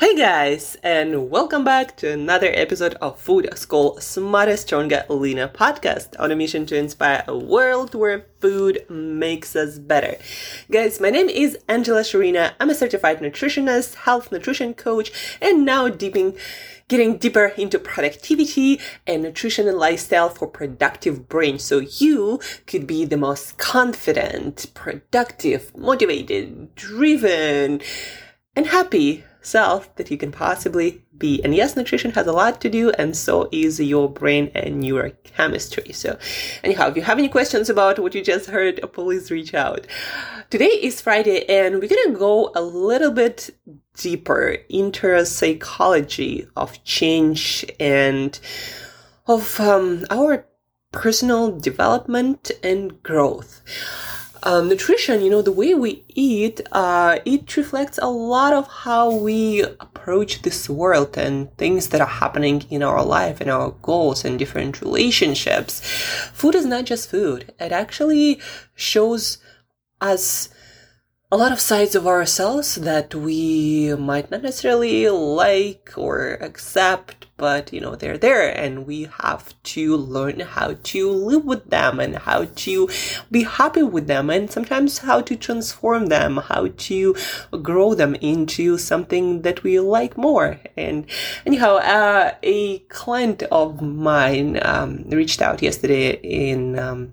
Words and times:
Hey 0.00 0.16
guys, 0.16 0.78
and 0.82 1.28
welcome 1.28 1.62
back 1.62 1.94
to 1.98 2.10
another 2.10 2.50
episode 2.54 2.94
of 3.02 3.18
Food 3.18 3.50
School 3.58 4.00
Smarter, 4.00 4.56
Stronger, 4.56 5.04
Leaner 5.10 5.46
podcast 5.46 6.18
on 6.18 6.30
a 6.30 6.36
mission 6.36 6.64
to 6.66 6.74
inspire 6.74 7.22
a 7.28 7.36
world 7.36 7.94
where 7.94 8.24
food 8.40 8.82
makes 8.88 9.54
us 9.54 9.78
better. 9.78 10.16
Guys, 10.70 11.02
my 11.02 11.10
name 11.10 11.28
is 11.28 11.58
Angela 11.68 12.00
Shurina. 12.00 12.54
I'm 12.58 12.70
a 12.70 12.74
certified 12.74 13.18
nutritionist, 13.18 13.94
health 13.96 14.32
nutrition 14.32 14.72
coach, 14.72 15.36
and 15.38 15.66
now 15.66 15.90
deeping 15.90 16.34
getting 16.88 17.18
deeper 17.18 17.52
into 17.58 17.78
productivity 17.78 18.80
and 19.06 19.22
nutrition 19.22 19.68
and 19.68 19.76
lifestyle 19.76 20.30
for 20.30 20.48
productive 20.48 21.28
brain 21.28 21.58
so 21.58 21.78
you 21.78 22.40
could 22.66 22.86
be 22.86 23.04
the 23.04 23.18
most 23.18 23.58
confident, 23.58 24.72
productive, 24.72 25.76
motivated, 25.76 26.74
driven, 26.74 27.82
and 28.56 28.68
happy 28.68 29.24
self 29.42 29.94
that 29.96 30.10
you 30.10 30.16
can 30.16 30.32
possibly 30.32 31.02
be. 31.16 31.42
And 31.42 31.54
yes, 31.54 31.76
nutrition 31.76 32.12
has 32.12 32.26
a 32.26 32.32
lot 32.32 32.60
to 32.60 32.68
do, 32.68 32.90
and 32.90 33.16
so 33.16 33.48
is 33.52 33.80
your 33.80 34.08
brain 34.08 34.50
and 34.54 34.82
neurochemistry. 34.82 35.94
So, 35.94 36.18
anyhow, 36.64 36.88
if 36.88 36.96
you 36.96 37.02
have 37.02 37.18
any 37.18 37.28
questions 37.28 37.70
about 37.70 37.98
what 37.98 38.14
you 38.14 38.22
just 38.22 38.50
heard, 38.50 38.80
please 38.92 39.30
reach 39.30 39.54
out. 39.54 39.86
Today 40.50 40.66
is 40.66 41.00
Friday, 41.00 41.44
and 41.48 41.80
we're 41.80 41.88
gonna 41.88 42.18
go 42.18 42.52
a 42.54 42.62
little 42.62 43.12
bit 43.12 43.50
deeper 43.96 44.56
into 44.68 45.24
psychology 45.26 46.48
of 46.56 46.82
change 46.84 47.64
and 47.78 48.38
of 49.26 49.60
um, 49.60 50.04
our 50.10 50.46
personal 50.92 51.56
development 51.56 52.50
and 52.64 53.02
growth 53.02 53.62
um, 54.42 54.68
nutrition, 54.68 55.22
you 55.22 55.30
know, 55.30 55.42
the 55.42 55.52
way 55.52 55.74
we 55.74 56.04
eat, 56.08 56.60
uh, 56.72 57.18
it 57.24 57.56
reflects 57.56 57.98
a 57.98 58.08
lot 58.08 58.52
of 58.52 58.66
how 58.68 59.14
we 59.14 59.62
approach 59.62 60.42
this 60.42 60.68
world 60.68 61.16
and 61.18 61.54
things 61.56 61.88
that 61.88 62.00
are 62.00 62.06
happening 62.06 62.64
in 62.70 62.82
our 62.82 63.04
life 63.04 63.40
and 63.40 63.50
our 63.50 63.70
goals 63.82 64.24
and 64.24 64.38
different 64.38 64.80
relationships. 64.80 65.80
Food 66.32 66.54
is 66.54 66.64
not 66.64 66.84
just 66.84 67.10
food. 67.10 67.52
It 67.58 67.72
actually 67.72 68.40
shows 68.74 69.38
us 70.00 70.48
a 71.32 71.36
lot 71.36 71.52
of 71.52 71.60
sides 71.60 71.94
of 71.94 72.08
ourselves 72.08 72.74
that 72.74 73.14
we 73.14 73.94
might 73.94 74.32
not 74.32 74.42
necessarily 74.42 75.08
like 75.08 75.92
or 75.96 76.32
accept, 76.40 77.26
but 77.36 77.72
you 77.72 77.80
know, 77.80 77.94
they're 77.94 78.18
there 78.18 78.48
and 78.50 78.84
we 78.84 79.08
have 79.22 79.54
to 79.62 79.96
learn 79.96 80.40
how 80.40 80.74
to 80.82 81.08
live 81.08 81.44
with 81.44 81.70
them 81.70 82.00
and 82.00 82.16
how 82.16 82.46
to 82.56 82.88
be 83.30 83.44
happy 83.44 83.84
with 83.84 84.08
them 84.08 84.28
and 84.28 84.50
sometimes 84.50 84.98
how 84.98 85.20
to 85.20 85.36
transform 85.36 86.06
them, 86.06 86.38
how 86.38 86.66
to 86.66 87.14
grow 87.62 87.94
them 87.94 88.16
into 88.16 88.76
something 88.76 89.42
that 89.42 89.62
we 89.62 89.78
like 89.78 90.18
more. 90.18 90.58
And 90.76 91.06
anyhow, 91.46 91.76
uh, 91.76 92.34
a 92.42 92.80
client 92.88 93.44
of 93.52 93.80
mine 93.80 94.58
um, 94.62 95.04
reached 95.08 95.40
out 95.40 95.62
yesterday 95.62 96.14
in 96.24 96.76
um, 96.76 97.12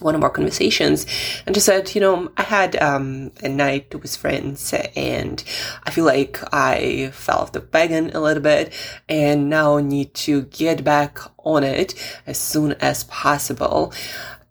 one 0.00 0.14
of 0.14 0.22
our 0.22 0.30
conversations 0.30 1.06
and 1.46 1.54
just 1.54 1.66
said, 1.66 1.94
you 1.94 2.00
know, 2.00 2.30
I 2.36 2.42
had 2.42 2.76
um, 2.82 3.32
a 3.42 3.48
night 3.48 3.94
with 3.94 4.16
friends 4.16 4.72
and 4.94 5.42
I 5.84 5.90
feel 5.90 6.04
like 6.04 6.40
I 6.52 7.10
fell 7.12 7.38
off 7.38 7.52
the 7.52 7.66
wagon 7.72 8.10
a 8.14 8.20
little 8.20 8.42
bit 8.42 8.72
and 9.08 9.48
now 9.48 9.78
need 9.78 10.14
to 10.14 10.42
get 10.42 10.84
back 10.84 11.18
on 11.38 11.64
it 11.64 11.94
as 12.26 12.38
soon 12.38 12.72
as 12.74 13.04
possible. 13.04 13.92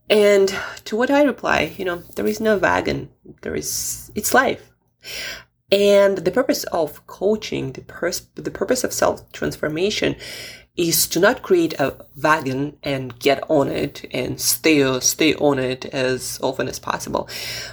And 0.09 0.55
to 0.85 0.95
what 0.95 1.09
I 1.09 1.23
reply, 1.23 1.73
you 1.77 1.85
know, 1.85 1.97
there 2.15 2.27
is 2.27 2.39
no 2.39 2.57
wagon. 2.57 3.09
There 3.41 3.55
is, 3.55 4.11
it's 4.15 4.33
life. 4.33 4.71
And 5.71 6.19
the 6.19 6.31
purpose 6.31 6.63
of 6.65 7.05
coaching, 7.07 7.71
the, 7.71 7.81
pers- 7.81 8.27
the 8.35 8.51
purpose 8.51 8.83
of 8.83 8.93
self 8.93 9.31
transformation 9.31 10.15
is 10.77 11.07
to 11.07 11.19
not 11.19 11.41
create 11.41 11.73
a 11.79 11.95
wagon 12.21 12.77
and 12.83 13.17
get 13.19 13.43
on 13.49 13.69
it 13.69 14.05
and 14.11 14.39
stay 14.39 14.99
stay 14.99 15.33
on 15.35 15.57
it 15.59 15.85
as 15.85 16.39
often 16.41 16.67
as 16.67 16.79
possible, 16.79 17.29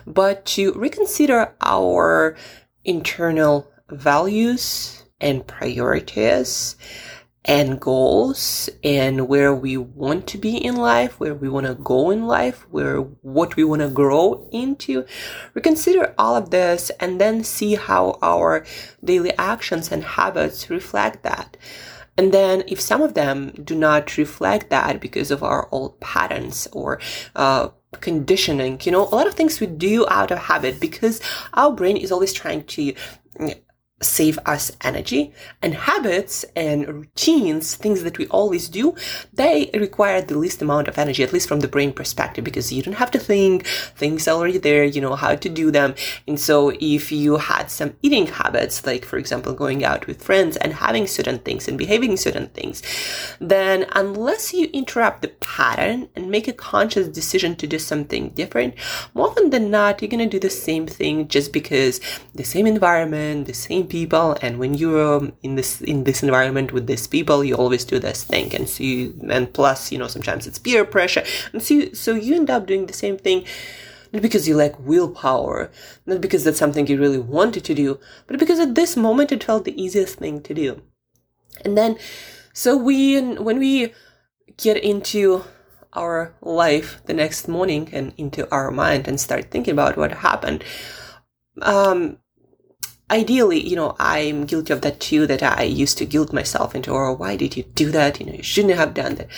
but 0.06 0.44
to 0.44 0.72
reconsider 0.74 1.54
our 1.60 2.36
internal 2.84 3.68
values 3.90 5.02
and 5.20 5.46
priorities 5.46 6.76
and 7.44 7.80
goals 7.80 8.68
and 8.84 9.28
where 9.28 9.52
we 9.52 9.76
want 9.76 10.28
to 10.28 10.38
be 10.38 10.56
in 10.56 10.76
life, 10.76 11.18
where 11.18 11.34
we 11.34 11.48
want 11.48 11.66
to 11.66 11.74
go 11.74 12.10
in 12.10 12.26
life, 12.26 12.64
where 12.70 12.98
what 12.98 13.56
we 13.56 13.64
want 13.64 13.82
to 13.82 13.88
grow 13.88 14.48
into. 14.52 15.04
Reconsider 15.54 16.14
all 16.16 16.36
of 16.36 16.50
this 16.50 16.90
and 17.00 17.20
then 17.20 17.42
see 17.42 17.74
how 17.74 18.18
our 18.22 18.64
daily 19.02 19.36
actions 19.38 19.90
and 19.90 20.04
habits 20.04 20.70
reflect 20.70 21.24
that. 21.24 21.56
And 22.16 22.32
then 22.32 22.62
if 22.66 22.80
some 22.80 23.00
of 23.00 23.14
them 23.14 23.50
do 23.64 23.74
not 23.74 24.16
reflect 24.18 24.70
that 24.70 25.00
because 25.00 25.30
of 25.30 25.42
our 25.42 25.68
old 25.72 25.98
patterns 26.00 26.68
or 26.72 27.00
uh, 27.34 27.68
conditioning, 28.00 28.80
you 28.84 28.92
know, 28.92 29.06
a 29.06 29.14
lot 29.14 29.26
of 29.26 29.34
things 29.34 29.60
we 29.60 29.66
do 29.66 30.06
out 30.08 30.30
of 30.30 30.38
habit 30.38 30.78
because 30.80 31.20
our 31.54 31.72
brain 31.72 31.96
is 31.96 32.12
always 32.12 32.32
trying 32.32 32.64
to 32.64 32.94
save 34.02 34.38
us 34.46 34.72
energy. 34.82 35.32
And 35.60 35.74
habits 35.74 36.44
and 36.56 36.86
routines 36.86 37.74
things 37.74 38.02
that 38.02 38.18
we 38.18 38.26
always 38.28 38.68
do 38.68 38.94
they 39.32 39.70
require 39.74 40.20
the 40.20 40.38
least 40.38 40.60
amount 40.62 40.88
of 40.88 40.98
energy 40.98 41.22
at 41.22 41.32
least 41.32 41.48
from 41.48 41.60
the 41.60 41.68
brain 41.68 41.92
perspective 41.92 42.44
because 42.44 42.72
you 42.72 42.82
don't 42.82 42.94
have 42.94 43.10
to 43.12 43.18
think. 43.18 43.66
Things 43.66 44.28
are 44.28 44.36
already 44.36 44.58
there. 44.58 44.84
You 44.84 45.00
know 45.00 45.14
how 45.14 45.34
to 45.34 45.48
do 45.48 45.70
them. 45.70 45.94
And 46.26 46.38
so 46.38 46.72
if 46.80 47.12
you 47.12 47.36
had 47.36 47.70
some 47.70 47.94
eating 48.02 48.26
habits 48.26 48.84
like 48.86 49.04
for 49.04 49.18
example 49.18 49.52
going 49.52 49.84
out 49.84 50.06
with 50.06 50.22
friends 50.22 50.56
and 50.56 50.72
having 50.72 51.06
certain 51.06 51.38
things 51.38 51.68
and 51.68 51.78
behaving 51.78 52.16
certain 52.16 52.48
things 52.48 52.82
then 53.40 53.86
unless 53.92 54.52
you 54.52 54.68
interrupt 54.72 55.22
the 55.22 55.28
pattern 55.28 56.08
and 56.14 56.30
make 56.30 56.48
a 56.48 56.52
conscious 56.52 57.08
decision 57.08 57.54
to 57.56 57.66
do 57.66 57.78
something 57.78 58.30
different 58.30 58.74
more 59.14 59.28
often 59.28 59.50
than 59.50 59.70
not 59.70 60.00
you're 60.00 60.08
going 60.08 60.18
to 60.18 60.26
do 60.26 60.38
the 60.38 60.50
same 60.50 60.86
thing 60.86 61.28
just 61.28 61.52
because 61.52 62.00
the 62.34 62.44
same 62.44 62.66
environment 62.66 63.46
the 63.46 63.54
same 63.54 63.86
people 63.92 64.34
and 64.40 64.58
when 64.58 64.72
you're 64.72 65.30
in 65.42 65.54
this 65.56 65.82
in 65.82 66.04
this 66.04 66.22
environment 66.22 66.72
with 66.72 66.86
these 66.86 67.06
people 67.06 67.44
you 67.44 67.54
always 67.54 67.84
do 67.84 67.98
this 67.98 68.24
thing 68.24 68.48
and 68.56 68.66
so 68.66 68.82
you, 68.82 69.00
and 69.28 69.52
plus 69.52 69.92
you 69.92 69.98
know 69.98 70.08
sometimes 70.08 70.46
it's 70.46 70.58
peer 70.58 70.82
pressure 70.82 71.24
and 71.52 71.62
so 71.62 71.74
you, 71.74 71.94
so 71.94 72.14
you 72.14 72.34
end 72.34 72.48
up 72.48 72.64
doing 72.66 72.86
the 72.86 72.98
same 73.04 73.18
thing 73.18 73.44
not 74.10 74.22
because 74.22 74.48
you 74.48 74.56
lack 74.56 74.74
willpower 74.80 75.70
not 76.06 76.22
because 76.22 76.42
that's 76.42 76.58
something 76.58 76.86
you 76.86 76.98
really 76.98 77.18
wanted 77.18 77.62
to 77.64 77.74
do 77.74 78.00
but 78.26 78.38
because 78.38 78.58
at 78.58 78.74
this 78.74 78.96
moment 78.96 79.30
it 79.30 79.44
felt 79.44 79.66
the 79.66 79.78
easiest 79.84 80.18
thing 80.18 80.40
to 80.40 80.54
do. 80.54 80.80
And 81.62 81.76
then 81.76 81.98
so 82.54 82.70
we 82.88 83.20
when 83.48 83.58
we 83.58 83.92
get 84.56 84.78
into 84.78 85.44
our 85.92 86.34
life 86.40 87.02
the 87.04 87.12
next 87.12 87.46
morning 87.46 87.90
and 87.92 88.14
into 88.16 88.48
our 88.50 88.70
mind 88.70 89.06
and 89.06 89.20
start 89.20 89.50
thinking 89.50 89.72
about 89.72 89.98
what 89.98 90.12
happened 90.28 90.64
um 91.60 92.16
ideally, 93.12 93.60
you 93.68 93.76
know, 93.76 93.94
I'm 94.00 94.46
guilty 94.46 94.72
of 94.72 94.80
that 94.80 94.98
too, 94.98 95.26
that 95.26 95.42
I 95.42 95.64
used 95.64 95.98
to 95.98 96.06
guilt 96.06 96.32
myself 96.32 96.74
into, 96.74 96.92
oh, 96.92 97.12
why 97.12 97.36
did 97.36 97.56
you 97.56 97.64
do 97.74 97.90
that? 97.90 98.18
You 98.18 98.26
know, 98.26 98.32
you 98.32 98.42
shouldn't 98.42 98.74
have 98.74 98.94
done 98.94 99.16
that. 99.16 99.28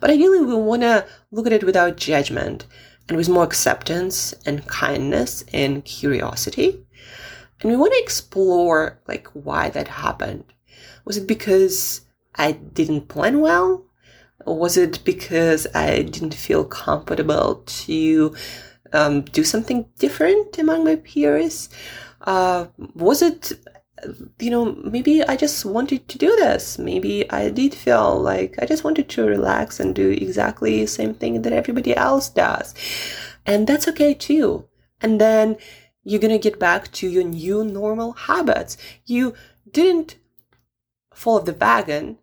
But 0.00 0.10
ideally, 0.10 0.40
we 0.40 0.54
want 0.54 0.82
to 0.82 1.06
look 1.30 1.46
at 1.46 1.52
it 1.52 1.62
without 1.62 1.96
judgment 1.96 2.64
and 3.06 3.16
with 3.18 3.28
more 3.28 3.44
acceptance 3.44 4.34
and 4.46 4.66
kindness 4.66 5.44
and 5.52 5.84
curiosity. 5.84 6.84
And 7.60 7.70
we 7.70 7.76
want 7.76 7.92
to 7.92 8.02
explore, 8.02 8.98
like, 9.06 9.28
why 9.34 9.68
that 9.70 9.88
happened. 9.88 10.44
Was 11.04 11.18
it 11.18 11.26
because 11.26 12.02
I 12.34 12.52
didn't 12.52 13.08
plan 13.08 13.40
well? 13.40 13.84
Or 14.46 14.58
was 14.58 14.78
it 14.78 15.04
because 15.04 15.66
I 15.74 16.02
didn't 16.02 16.34
feel 16.34 16.64
comfortable 16.64 17.62
to 17.66 18.34
um, 18.92 19.22
do 19.22 19.44
something 19.44 19.86
different 19.98 20.56
among 20.56 20.84
my 20.84 20.96
peers? 20.96 21.68
Uh, 22.28 22.66
was 22.94 23.22
it 23.22 23.52
you 24.38 24.50
know, 24.50 24.76
maybe 24.84 25.24
I 25.24 25.36
just 25.36 25.64
wanted 25.64 26.08
to 26.08 26.18
do 26.18 26.28
this. 26.36 26.78
Maybe 26.78 27.28
I 27.30 27.50
did 27.50 27.74
feel 27.74 28.20
like 28.20 28.54
I 28.60 28.66
just 28.66 28.84
wanted 28.84 29.08
to 29.10 29.24
relax 29.24 29.80
and 29.80 29.94
do 29.94 30.10
exactly 30.10 30.80
the 30.80 30.86
same 30.86 31.14
thing 31.14 31.42
that 31.42 31.52
everybody 31.52 31.96
else 31.96 32.28
does. 32.28 32.74
And 33.46 33.66
that's 33.66 33.88
okay 33.88 34.14
too. 34.14 34.68
And 35.00 35.20
then 35.20 35.56
you're 36.04 36.20
to 36.20 36.38
get 36.38 36.58
back 36.58 36.92
to 36.92 37.08
your 37.08 37.24
new 37.24 37.64
normal 37.64 38.12
habits. 38.12 38.76
You 39.04 39.34
didn't 39.70 40.16
fall 41.12 41.38
off 41.38 41.44
the 41.44 41.52
wagon. 41.52 42.18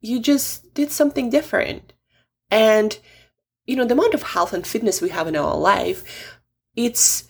You 0.00 0.20
just 0.20 0.72
did 0.74 0.90
something 0.90 1.30
different. 1.30 1.92
And, 2.50 2.98
you 3.66 3.76
know, 3.76 3.84
the 3.84 3.94
amount 3.94 4.14
of 4.14 4.22
health 4.22 4.52
and 4.52 4.66
fitness 4.66 5.02
we 5.02 5.10
have 5.10 5.26
in 5.26 5.36
our 5.36 5.56
life, 5.56 6.38
it's 6.76 7.27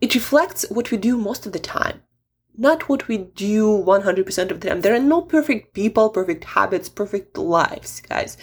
it 0.00 0.14
reflects 0.14 0.64
what 0.70 0.90
we 0.90 0.96
do 0.96 1.16
most 1.16 1.46
of 1.46 1.52
the 1.52 1.58
time, 1.58 2.02
not 2.56 2.88
what 2.88 3.08
we 3.08 3.18
do 3.18 3.66
100% 3.66 4.50
of 4.50 4.60
the 4.60 4.68
time. 4.68 4.80
There 4.80 4.94
are 4.94 5.00
no 5.00 5.22
perfect 5.22 5.74
people, 5.74 6.10
perfect 6.10 6.44
habits, 6.44 6.88
perfect 6.88 7.38
lives, 7.38 8.00
guys. 8.00 8.36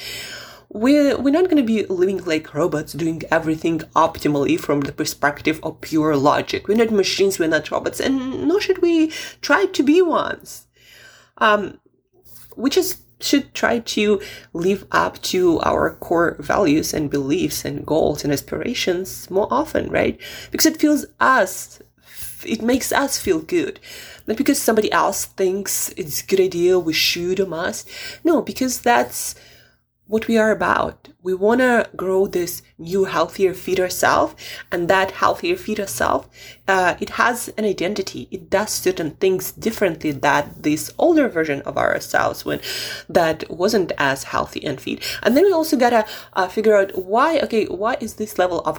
we're, 0.74 1.16
we're 1.18 1.32
not 1.32 1.46
going 1.46 1.58
to 1.58 1.64
be 1.64 1.86
living 1.86 2.24
like 2.26 2.54
robots 2.54 2.94
doing 2.94 3.22
everything 3.32 3.80
optimally 3.96 4.60
from 4.60 4.82
the 4.82 4.92
perspective 4.92 5.60
of 5.62 5.80
pure 5.82 6.16
logic. 6.18 6.68
We're 6.68 6.78
not 6.78 6.92
machines, 6.92 7.38
we're 7.38 7.48
not 7.48 7.70
robots, 7.70 8.00
and 8.00 8.48
nor 8.48 8.60
should 8.60 8.82
we 8.82 9.10
try 9.42 9.68
to 9.68 9.84
be 9.84 10.02
ones. 10.02 10.68
Um, 11.38 11.80
we 12.56 12.70
just 12.72 13.03
should 13.24 13.54
try 13.54 13.80
to 13.80 14.22
live 14.54 14.86
up 14.92 15.22
to 15.24 15.60
our 15.62 15.92
core 15.96 16.36
values 16.40 16.94
and 16.94 17.10
beliefs 17.10 17.66
and 17.66 17.86
goals 17.86 18.24
and 18.24 18.34
aspirations 18.34 19.30
more 19.30 19.48
often, 19.52 19.90
right? 19.90 20.20
Because 20.52 20.66
it 20.66 20.80
feels 20.80 21.06
us, 21.20 21.82
it 22.46 22.62
makes 22.62 22.92
us 22.92 23.20
feel 23.20 23.40
good. 23.40 23.80
Not 24.28 24.38
because 24.38 24.62
somebody 24.62 24.92
else 24.92 25.26
thinks 25.26 25.90
it's 25.98 26.22
a 26.22 26.26
good 26.26 26.40
idea, 26.40 26.80
we 26.80 26.94
should 26.94 27.40
or 27.40 27.46
must. 27.46 27.90
No, 28.24 28.42
because 28.42 28.82
that's 28.82 29.36
what 30.08 30.28
we 30.28 30.38
are 30.38 30.52
about. 30.52 31.10
We 31.22 31.34
want 31.34 31.62
to 31.62 31.90
grow 31.96 32.28
this 32.28 32.62
new, 32.78 33.06
healthier, 33.06 33.54
fitter 33.54 33.90
self, 33.90 34.36
and 34.72 34.90
that 34.90 35.12
healthier, 35.12 35.56
fitter 35.56 35.88
self, 35.88 36.30
uh, 36.68 36.96
it 37.00 37.12
has 37.12 37.48
an 37.58 37.66
identity. 37.66 38.28
It 38.30 38.50
does 38.50 38.72
certain 38.72 39.12
things 39.12 39.52
differently 39.52 40.12
that 40.12 40.64
this 40.64 40.92
older 40.98 41.30
version 41.30 41.62
of 41.62 41.78
ourselves 41.78 42.44
when 42.44 42.60
that 43.08 43.50
wasn't 43.50 43.94
as 43.98 44.26
healthy 44.26 44.64
and 44.66 44.80
fit. 44.80 45.04
And 45.24 45.38
then 45.38 45.46
we 45.46 45.54
also 45.54 45.78
gotta 45.78 46.06
uh, 46.34 46.48
figure 46.48 46.76
out 46.76 46.98
why. 46.98 47.40
Okay, 47.40 47.66
why 47.66 47.98
is 48.00 48.16
this 48.16 48.38
level 48.38 48.60
of 48.62 48.78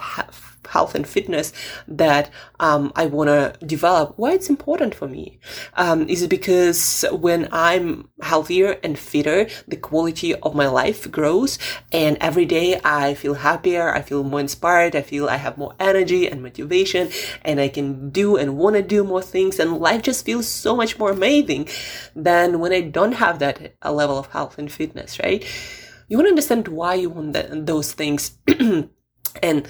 health 0.67 0.95
and 0.95 1.07
fitness 1.07 1.53
that 1.89 2.31
um, 2.61 2.93
I 2.97 3.07
want 3.07 3.29
to 3.29 3.55
develop, 3.67 4.15
why 4.17 4.33
it's 4.33 4.49
important 4.49 4.95
for 4.95 5.09
me. 5.09 5.39
Um, 5.75 6.09
is 6.09 6.23
it 6.23 6.31
because 6.31 7.05
when 7.13 7.49
I'm 7.53 8.09
healthier 8.23 8.79
and 8.83 8.99
fitter, 8.99 9.47
the 9.69 9.77
quality 9.77 10.35
of 10.35 10.55
my 10.55 10.67
life 10.69 11.11
grows 11.11 11.59
and 11.93 12.17
every 12.21 12.47
day 12.47 12.81
I 12.85 13.15
feel 13.15 13.35
happier, 13.35 13.95
I 13.95 14.03
feel 14.03 14.23
more 14.25 14.41
inspired, 14.41 14.97
I 14.97 15.03
feel 15.03 15.29
I 15.29 15.37
have 15.37 15.59
more 15.59 15.75
energy 15.79 16.29
and 16.29 16.43
motivation 16.43 17.11
and 17.43 17.61
I 17.61 17.69
can 17.69 18.11
do 18.11 18.37
and 18.37 18.57
want 18.57 18.77
to 18.77 18.83
do 18.83 19.05
more 19.05 19.23
things 19.23 19.59
and 19.59 19.79
life 19.79 20.03
just 20.03 20.25
feels 20.25 20.49
so 20.49 20.77
much 20.77 20.99
more 20.99 21.11
amazing 21.11 21.69
than 22.15 22.61
when 22.61 22.73
I 22.73 22.81
don't 22.81 23.13
have 23.13 23.39
that 23.41 23.75
level 23.85 24.19
of 24.19 24.29
health 24.29 24.59
and 24.59 24.71
fitness, 24.71 25.19
right? 25.21 25.45
You 26.09 26.17
want 26.17 26.27
to 26.27 26.31
understand 26.31 26.69
why 26.69 26.95
you 26.95 27.11
want 27.11 27.33
that, 27.33 27.67
those 27.67 27.93
things 27.93 28.39
and 29.43 29.69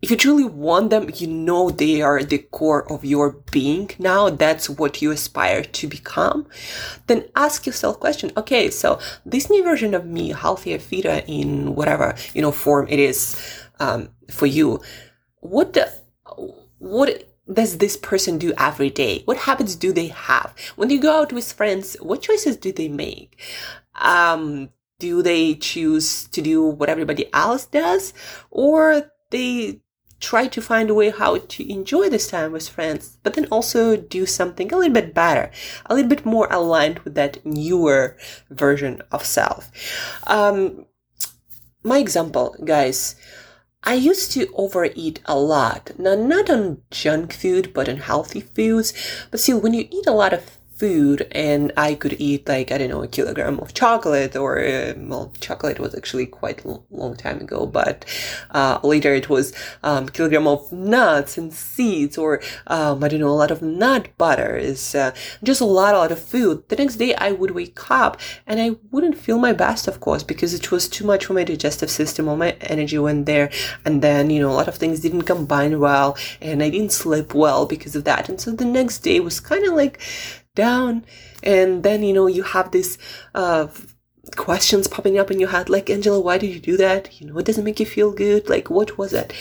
if 0.00 0.12
you 0.12 0.16
truly 0.16 0.44
want 0.44 0.90
them, 0.90 1.10
you 1.16 1.26
know 1.26 1.70
they 1.70 2.00
are 2.02 2.22
the 2.22 2.38
core 2.38 2.90
of 2.90 3.04
your 3.04 3.32
being 3.50 3.90
now. 3.98 4.30
That's 4.30 4.70
what 4.70 5.02
you 5.02 5.10
aspire 5.10 5.64
to 5.64 5.88
become. 5.88 6.46
Then 7.08 7.24
ask 7.34 7.66
yourself 7.66 7.98
question. 7.98 8.30
Okay, 8.36 8.70
so 8.70 9.00
this 9.26 9.50
new 9.50 9.64
version 9.64 9.94
of 9.94 10.06
me, 10.06 10.30
healthier, 10.30 10.78
fitter 10.78 11.22
in 11.26 11.74
whatever, 11.74 12.14
you 12.32 12.42
know, 12.42 12.52
form 12.52 12.86
it 12.88 13.00
is, 13.00 13.36
um, 13.80 14.10
for 14.30 14.46
you. 14.46 14.80
What, 15.40 15.72
the, 15.72 15.92
what 16.78 17.28
does 17.52 17.78
this 17.78 17.96
person 17.96 18.38
do 18.38 18.52
every 18.56 18.90
day? 18.90 19.22
What 19.24 19.38
habits 19.38 19.74
do 19.74 19.92
they 19.92 20.08
have? 20.08 20.54
When 20.76 20.90
you 20.90 21.00
go 21.00 21.22
out 21.22 21.32
with 21.32 21.52
friends, 21.52 21.96
what 22.00 22.22
choices 22.22 22.56
do 22.56 22.70
they 22.70 22.88
make? 22.88 23.40
Um, 23.96 24.70
do 25.00 25.22
they 25.22 25.56
choose 25.56 26.28
to 26.28 26.40
do 26.40 26.62
what 26.64 26.88
everybody 26.88 27.32
else 27.32 27.66
does? 27.66 28.14
Or 28.50 29.10
they 29.30 29.80
try 30.20 30.46
to 30.48 30.60
find 30.60 30.90
a 30.90 30.94
way 30.94 31.10
how 31.10 31.38
to 31.38 31.72
enjoy 31.72 32.08
this 32.08 32.28
time 32.28 32.52
with 32.52 32.68
friends, 32.68 33.18
but 33.22 33.34
then 33.34 33.46
also 33.50 33.96
do 33.96 34.26
something 34.26 34.72
a 34.72 34.76
little 34.76 34.92
bit 34.92 35.14
better, 35.14 35.50
a 35.86 35.94
little 35.94 36.08
bit 36.08 36.26
more 36.26 36.48
aligned 36.50 36.98
with 37.00 37.14
that 37.14 37.44
newer 37.44 38.16
version 38.50 39.02
of 39.12 39.24
self. 39.24 39.70
Um, 40.26 40.86
my 41.82 41.98
example, 41.98 42.56
guys, 42.64 43.16
I 43.84 43.94
used 43.94 44.32
to 44.32 44.52
overeat 44.54 45.20
a 45.24 45.38
lot. 45.38 45.92
Now, 45.98 46.16
not 46.16 46.50
on 46.50 46.82
junk 46.90 47.32
food, 47.32 47.72
but 47.72 47.88
on 47.88 47.98
healthy 47.98 48.40
foods. 48.40 48.92
But 49.30 49.40
still, 49.40 49.60
when 49.60 49.72
you 49.72 49.86
eat 49.90 50.06
a 50.06 50.12
lot 50.12 50.32
of 50.32 50.57
food 50.78 51.26
and 51.32 51.72
I 51.76 51.94
could 51.94 52.16
eat 52.18 52.48
like, 52.48 52.70
I 52.70 52.78
don't 52.78 52.90
know, 52.90 53.02
a 53.02 53.08
kilogram 53.08 53.58
of 53.58 53.74
chocolate 53.74 54.36
or, 54.36 54.60
uh, 54.60 54.94
well, 54.96 55.32
chocolate 55.40 55.80
was 55.80 55.94
actually 55.94 56.26
quite 56.26 56.64
a 56.64 56.78
long 56.90 57.16
time 57.16 57.40
ago, 57.40 57.66
but, 57.66 58.04
uh, 58.52 58.78
later 58.82 59.12
it 59.14 59.28
was, 59.28 59.52
um, 59.82 60.08
kilogram 60.08 60.46
of 60.46 60.70
nuts 60.72 61.36
and 61.36 61.52
seeds 61.52 62.16
or, 62.16 62.40
um, 62.68 63.02
I 63.02 63.08
don't 63.08 63.20
know, 63.20 63.28
a 63.28 63.42
lot 63.42 63.50
of 63.50 63.62
nut 63.62 64.08
butter 64.16 64.56
is, 64.56 64.94
uh, 64.94 65.12
just 65.42 65.60
a 65.60 65.64
lot, 65.64 65.94
a 65.94 65.98
lot 65.98 66.12
of 66.12 66.20
food. 66.20 66.62
The 66.68 66.76
next 66.76 66.96
day 66.96 67.14
I 67.14 67.32
would 67.32 67.50
wake 67.52 67.90
up 67.90 68.20
and 68.46 68.60
I 68.60 68.76
wouldn't 68.90 69.18
feel 69.18 69.38
my 69.38 69.52
best, 69.52 69.88
of 69.88 70.00
course, 70.00 70.22
because 70.22 70.54
it 70.54 70.70
was 70.70 70.88
too 70.88 71.04
much 71.04 71.26
for 71.26 71.34
my 71.34 71.44
digestive 71.44 71.90
system. 71.90 72.28
All 72.28 72.36
my 72.36 72.52
energy 72.60 72.98
went 72.98 73.26
there. 73.26 73.50
And 73.84 74.02
then, 74.02 74.30
you 74.30 74.40
know, 74.40 74.50
a 74.50 74.58
lot 74.60 74.68
of 74.68 74.76
things 74.76 75.00
didn't 75.00 75.22
combine 75.22 75.80
well 75.80 76.16
and 76.40 76.62
I 76.62 76.70
didn't 76.70 76.92
sleep 76.92 77.34
well 77.34 77.66
because 77.66 77.96
of 77.96 78.04
that. 78.04 78.28
And 78.28 78.40
so 78.40 78.52
the 78.52 78.64
next 78.64 78.98
day 78.98 79.20
was 79.20 79.40
kind 79.40 79.64
of 79.66 79.74
like, 79.74 80.00
down 80.66 81.04
and 81.42 81.82
then 81.86 82.02
you 82.02 82.12
know 82.12 82.26
you 82.26 82.42
have 82.42 82.70
these 82.72 82.98
uh, 83.34 83.66
questions 84.36 84.88
popping 84.88 85.18
up 85.18 85.30
in 85.30 85.40
your 85.40 85.48
head 85.48 85.68
like 85.68 85.88
angela 85.90 86.20
why 86.20 86.36
did 86.38 86.52
you 86.54 86.60
do 86.60 86.76
that? 86.76 87.20
You 87.20 87.26
know 87.26 87.38
it 87.38 87.46
doesn't 87.46 87.64
make 87.64 87.80
you 87.80 87.86
feel 87.86 88.12
good. 88.12 88.48
Like 88.48 88.68
what 88.70 88.98
was 88.98 89.12
it? 89.12 89.32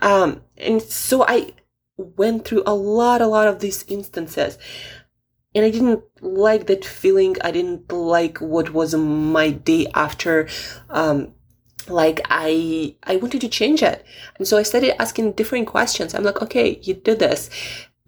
Um 0.00 0.42
and 0.56 0.80
so 0.82 1.24
i 1.36 1.54
went 1.96 2.44
through 2.44 2.62
a 2.66 2.74
lot 2.74 3.20
a 3.20 3.26
lot 3.26 3.48
of 3.48 3.58
these 3.58 3.84
instances 3.88 4.58
and 5.54 5.64
i 5.64 5.70
didn't 5.70 6.02
like 6.20 6.66
that 6.66 6.84
feeling. 6.84 7.36
I 7.42 7.50
didn't 7.50 7.90
like 7.92 8.38
what 8.38 8.72
was 8.72 8.94
my 8.94 9.50
day 9.50 9.86
after 9.94 10.48
um 10.90 11.34
like 11.88 12.20
i 12.30 12.94
i 13.02 13.16
wanted 13.16 13.40
to 13.42 13.48
change 13.48 13.82
it. 13.82 14.04
And 14.36 14.46
so 14.48 14.56
i 14.56 14.62
started 14.62 15.00
asking 15.02 15.32
different 15.32 15.66
questions. 15.66 16.14
I'm 16.14 16.24
like 16.24 16.42
okay 16.42 16.78
you 16.82 16.94
did 16.94 17.18
this 17.18 17.50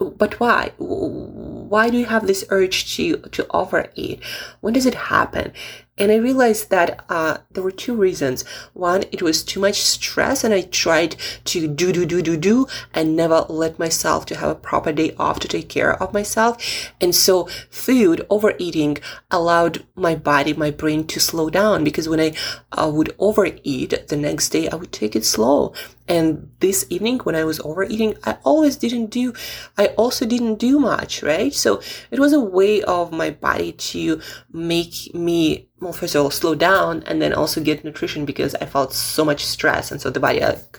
but 0.00 0.40
why 0.40 0.72
why 0.78 1.90
do 1.90 1.98
you 1.98 2.06
have 2.06 2.26
this 2.26 2.44
urge 2.48 2.96
to 2.96 3.18
to 3.18 3.46
overeat 3.50 4.22
when 4.60 4.72
does 4.72 4.86
it 4.86 4.94
happen 4.94 5.52
and 6.00 6.10
I 6.10 6.16
realized 6.16 6.70
that 6.70 7.04
uh, 7.10 7.36
there 7.50 7.62
were 7.62 7.70
two 7.70 7.94
reasons. 7.94 8.42
One, 8.72 9.04
it 9.12 9.20
was 9.20 9.44
too 9.44 9.60
much 9.60 9.82
stress, 9.82 10.42
and 10.42 10.54
I 10.54 10.62
tried 10.62 11.14
to 11.44 11.68
do 11.68 11.92
do 11.92 12.06
do 12.06 12.22
do 12.22 12.38
do, 12.38 12.66
and 12.94 13.14
never 13.14 13.44
let 13.50 13.78
myself 13.78 14.24
to 14.26 14.36
have 14.36 14.48
a 14.48 14.54
proper 14.54 14.92
day 14.92 15.14
off 15.18 15.40
to 15.40 15.48
take 15.48 15.68
care 15.68 16.02
of 16.02 16.14
myself. 16.14 16.56
And 17.02 17.14
so, 17.14 17.44
food 17.70 18.24
overeating 18.30 18.96
allowed 19.30 19.84
my 19.94 20.14
body, 20.14 20.54
my 20.54 20.70
brain 20.70 21.06
to 21.08 21.20
slow 21.20 21.50
down 21.50 21.84
because 21.84 22.08
when 22.08 22.20
I 22.20 22.32
uh, 22.72 22.90
would 22.90 23.14
overeat, 23.18 24.08
the 24.08 24.16
next 24.16 24.48
day 24.48 24.70
I 24.70 24.76
would 24.76 24.92
take 24.92 25.14
it 25.14 25.26
slow. 25.26 25.74
And 26.10 26.50
this 26.58 26.84
evening, 26.90 27.20
when 27.20 27.36
I 27.36 27.44
was 27.44 27.60
overeating, 27.60 28.16
I 28.24 28.36
always 28.42 28.74
didn't 28.76 29.06
do. 29.06 29.32
I 29.78 29.86
also 29.96 30.26
didn't 30.26 30.56
do 30.56 30.80
much, 30.80 31.22
right? 31.22 31.54
So 31.54 31.80
it 32.10 32.18
was 32.18 32.32
a 32.32 32.40
way 32.40 32.82
of 32.82 33.12
my 33.12 33.30
body 33.30 33.70
to 33.72 34.20
make 34.52 35.14
me 35.14 35.70
well, 35.80 35.94
first 35.94 36.14
of 36.14 36.22
all, 36.22 36.30
slow 36.30 36.54
down 36.54 37.02
and 37.06 37.22
then 37.22 37.32
also 37.32 37.62
get 37.62 37.84
nutrition 37.84 38.26
because 38.26 38.54
I 38.56 38.66
felt 38.66 38.92
so 38.92 39.24
much 39.24 39.46
stress. 39.46 39.90
And 39.90 40.00
so 40.00 40.10
the 40.10 40.20
body, 40.20 40.40
like, 40.40 40.78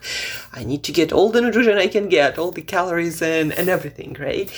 I 0.53 0.63
need 0.63 0.83
to 0.83 0.91
get 0.91 1.11
all 1.11 1.31
the 1.31 1.41
nutrition 1.41 1.77
I 1.77 1.88
can 1.88 2.07
get, 2.07 2.38
all 2.38 2.51
the 2.51 2.61
calories 2.61 3.19
in 3.21 3.51
and 3.51 3.67
everything, 3.67 4.15
right? 4.19 4.51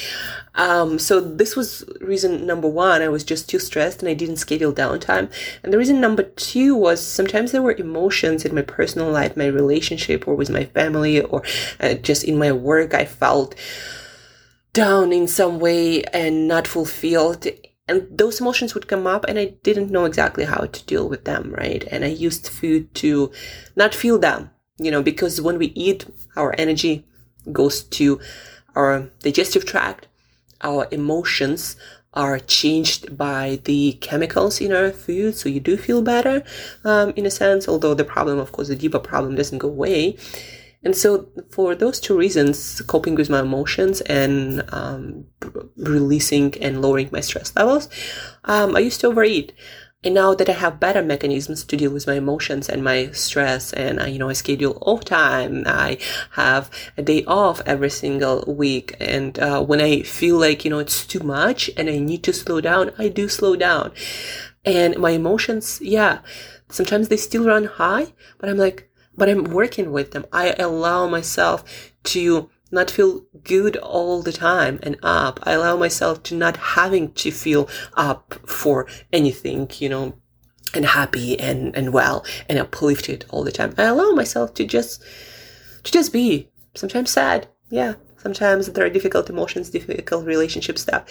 Um, 0.56 1.00
so 1.00 1.22
this 1.22 1.56
was 1.56 1.86
reason 2.02 2.46
number 2.46 2.68
one. 2.68 3.02
I 3.02 3.08
was 3.08 3.24
just 3.24 3.50
too 3.50 3.58
stressed 3.58 4.02
and 4.02 4.10
I 4.10 4.14
didn't 4.14 4.36
schedule 4.36 4.74
downtime. 4.74 5.32
And 5.64 5.72
the 5.72 5.78
reason 5.78 6.02
number 6.02 6.24
two 6.24 6.76
was 6.76 7.02
sometimes 7.02 7.54
there 7.54 7.62
were 7.62 7.76
emotions 7.78 8.44
in 8.44 8.54
my 8.54 8.64
personal 8.64 9.10
life, 9.10 9.38
my 9.38 9.48
relationship 9.48 10.28
or 10.28 10.36
with 10.36 10.50
my 10.64 10.72
family 10.82 11.22
or 11.22 11.44
uh, 11.80 11.94
just 11.96 12.24
in 12.24 12.38
my 12.38 12.52
work. 12.52 12.94
I 12.94 13.06
felt 13.06 13.56
down 14.74 15.14
in 15.14 15.28
some 15.28 15.60
way 15.60 16.04
and 16.06 16.48
not 16.48 16.68
fulfilled 16.68 17.48
and 17.88 18.08
those 18.10 18.40
emotions 18.40 18.74
would 18.74 18.88
come 18.88 19.06
up 19.06 19.24
and 19.26 19.38
i 19.38 19.46
didn't 19.64 19.92
know 19.92 20.06
exactly 20.06 20.46
how 20.46 20.62
to 20.66 20.86
deal 20.86 21.08
with 21.08 21.26
them 21.26 21.54
right 21.54 21.84
and 21.92 22.04
i 22.04 22.08
used 22.08 22.50
food 22.50 22.94
to 22.96 23.32
not 23.76 23.94
feel 23.94 24.18
them 24.18 24.50
you 24.80 24.90
know 24.90 25.04
because 25.04 25.40
when 25.40 25.60
we 25.60 25.68
eat 25.68 26.06
our 26.36 26.56
energy 26.58 27.06
goes 27.52 27.84
to 27.84 28.20
our 28.76 29.10
digestive 29.22 29.66
tract 29.66 30.08
our 30.62 30.88
emotions 30.92 31.76
are 32.14 32.40
changed 32.40 33.18
by 33.18 33.60
the 33.66 33.94
chemicals 34.02 34.62
in 34.62 34.72
our 34.72 34.92
food 34.92 35.36
so 35.36 35.50
you 35.50 35.60
do 35.60 35.78
feel 35.78 36.02
better 36.02 36.44
um, 36.84 37.12
in 37.16 37.26
a 37.26 37.32
sense 37.32 37.68
although 37.68 37.94
the 37.94 38.04
problem 38.04 38.38
of 38.40 38.52
course 38.52 38.68
the 38.68 38.76
deeper 38.76 39.00
problem 39.00 39.36
doesn't 39.36 39.60
go 39.60 39.68
away 39.68 40.16
and 40.84 40.96
so, 40.96 41.30
for 41.50 41.76
those 41.76 42.00
two 42.00 42.18
reasons, 42.18 42.82
coping 42.82 43.16
with 43.16 43.30
my 43.30 43.40
emotions 43.40 44.02
and 44.02 44.64
um, 44.74 45.26
releasing 45.78 46.62
and 46.62 46.82
lowering 46.82 47.10
my 47.12 47.22
stress 47.22 47.56
levels, 47.56 47.88
um, 48.44 48.76
I 48.76 48.80
used 48.80 49.00
to 49.02 49.08
overeat. 49.08 49.54
And 50.04 50.14
now 50.14 50.34
that 50.36 50.50
I 50.50 50.54
have 50.54 50.80
better 50.80 51.02
mechanisms 51.02 51.64
to 51.64 51.78
deal 51.78 51.92
with 51.92 52.08
my 52.08 52.16
emotions 52.16 52.70
and 52.70 52.84
my 52.84 53.12
stress, 53.12 53.72
and 53.74 54.00
I, 54.00 54.08
you 54.08 54.20
know, 54.20 54.30
I 54.30 54.34
schedule 54.34 54.78
off 54.82 55.06
time, 55.06 55.64
I 55.66 55.98
have 56.32 56.70
a 56.98 57.02
day 57.02 57.24
off 57.26 57.62
every 57.66 57.90
single 57.90 58.44
week. 58.48 58.96
And 59.00 59.40
uh, 59.40 59.64
when 59.64 59.82
I 59.82 60.02
feel 60.02 60.38
like, 60.38 60.66
you 60.66 60.72
know, 60.72 60.80
it's 60.80 61.06
too 61.06 61.22
much 61.22 61.70
and 61.78 61.90
I 61.90 62.00
need 62.00 62.24
to 62.24 62.34
slow 62.34 62.60
down, 62.62 62.92
I 62.98 63.08
do 63.08 63.30
slow 63.30 63.56
down. 63.56 63.92
And 64.66 64.98
my 64.98 65.12
emotions, 65.12 65.80
yeah, 65.82 66.20
Sometimes 66.74 67.08
they 67.08 67.18
still 67.18 67.46
run 67.46 67.66
high, 67.66 68.14
but 68.40 68.50
I'm 68.50 68.58
like, 68.58 68.90
but 69.16 69.30
I'm 69.30 69.44
working 69.44 69.92
with 69.92 70.10
them. 70.10 70.26
I 70.34 70.54
allow 70.54 71.08
myself 71.08 71.64
to 72.06 72.50
not 72.74 72.92
feel 72.92 73.26
good 73.44 73.78
all 73.78 74.22
the 74.22 74.32
time 74.32 74.80
and 74.84 74.98
up. 75.04 75.40
I 75.44 75.54
allow 75.54 75.78
myself 75.78 76.24
to 76.24 76.36
not 76.36 76.58
having 76.58 77.12
to 77.14 77.32
feel 77.32 77.70
up 77.96 78.34
for 78.46 78.88
anything, 79.14 79.70
you 79.78 79.90
know, 79.90 80.14
and 80.74 80.86
happy 80.86 81.40
and, 81.40 81.76
and 81.76 81.94
well 81.94 82.26
and 82.50 82.58
uplifted 82.58 83.26
all 83.30 83.44
the 83.44 83.52
time. 83.52 83.74
I 83.78 83.84
allow 83.84 84.12
myself 84.12 84.54
to 84.56 84.66
just, 84.66 85.04
to 85.84 85.92
just 85.92 86.12
be 86.12 86.50
sometimes 86.74 87.12
sad. 87.12 87.48
Yeah. 87.70 87.94
Sometimes 88.18 88.68
there 88.68 88.86
are 88.86 88.90
difficult 88.90 89.30
emotions, 89.30 89.70
difficult 89.70 90.26
relationship 90.26 90.80
stuff. 90.80 91.06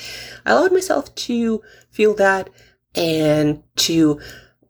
I 0.46 0.52
allowed 0.52 0.72
myself 0.72 1.14
to 1.14 1.62
feel 1.90 2.14
that 2.14 2.48
and 2.94 3.62
to 3.76 4.18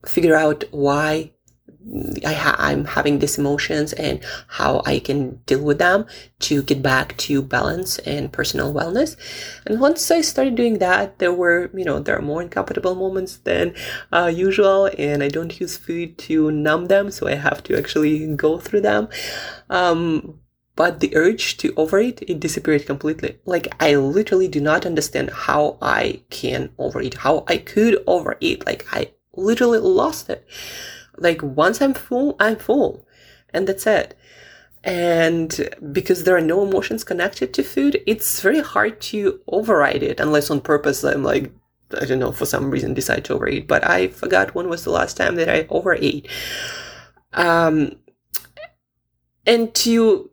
figure 0.06 0.34
out 0.34 0.64
why 0.72 1.31
I 2.24 2.32
ha- 2.32 2.56
I'm 2.58 2.84
having 2.84 3.18
these 3.18 3.38
emotions 3.38 3.92
and 3.92 4.20
how 4.46 4.82
I 4.86 4.98
can 4.98 5.36
deal 5.46 5.62
with 5.62 5.78
them 5.78 6.06
to 6.40 6.62
get 6.62 6.82
back 6.82 7.16
to 7.18 7.42
balance 7.42 7.98
and 8.00 8.32
personal 8.32 8.72
wellness. 8.72 9.16
And 9.66 9.80
once 9.80 10.10
I 10.10 10.20
started 10.20 10.54
doing 10.54 10.78
that, 10.78 11.18
there 11.18 11.32
were, 11.32 11.70
you 11.74 11.84
know, 11.84 11.98
there 11.98 12.16
are 12.16 12.22
more 12.22 12.42
uncomfortable 12.42 12.94
moments 12.94 13.36
than 13.38 13.74
uh, 14.12 14.30
usual, 14.32 14.90
and 14.98 15.22
I 15.22 15.28
don't 15.28 15.58
use 15.60 15.76
food 15.76 16.18
to 16.18 16.50
numb 16.50 16.86
them, 16.86 17.10
so 17.10 17.26
I 17.26 17.34
have 17.34 17.62
to 17.64 17.76
actually 17.76 18.26
go 18.36 18.58
through 18.58 18.82
them. 18.82 19.08
Um, 19.70 20.38
but 20.74 21.00
the 21.00 21.14
urge 21.16 21.58
to 21.58 21.74
overeat, 21.76 22.22
it 22.22 22.40
disappeared 22.40 22.86
completely. 22.86 23.38
Like, 23.44 23.68
I 23.78 23.96
literally 23.96 24.48
do 24.48 24.60
not 24.60 24.86
understand 24.86 25.30
how 25.30 25.76
I 25.82 26.22
can 26.30 26.70
overeat, 26.78 27.14
how 27.14 27.44
I 27.46 27.58
could 27.58 28.02
overeat. 28.06 28.64
Like, 28.64 28.86
I 28.90 29.10
literally 29.34 29.80
lost 29.80 30.30
it. 30.30 30.46
Like 31.16 31.42
once 31.42 31.81
I'm 31.81 31.95
full, 31.95 32.37
I'm 32.40 32.57
full. 32.57 33.07
And 33.52 33.66
that's 33.66 33.87
it. 33.87 34.16
And 34.85 35.69
because 35.92 36.25
there 36.25 36.37
are 36.37 36.40
no 36.40 36.64
emotions 36.64 37.04
connected 37.04 37.54
to 37.54 37.62
food, 37.62 38.02
it's 38.07 38.40
very 38.40 38.61
hard 38.61 39.00
to 39.02 39.40
override 39.47 40.02
it 40.02 40.19
unless 40.19 40.50
on 40.50 40.61
purpose 40.61 41.04
I'm 41.04 41.23
like, 41.23 41.52
I 42.00 42.04
don't 42.04 42.19
know, 42.19 42.33
for 42.33 42.47
some 42.47 42.71
reason 42.71 42.95
decide 42.95 43.25
to 43.26 43.35
overeat. 43.35 43.69
But 43.69 43.88
I 43.88 44.09
forgot 44.09 44.54
when 44.54 44.69
was 44.69 44.85
the 44.85 44.90
last 44.90 45.16
time 45.16 45.37
that 45.37 45.49
I 45.49 45.66
overate. 45.69 46.26
Um, 47.33 47.97
and 49.47 49.75
to 49.75 50.31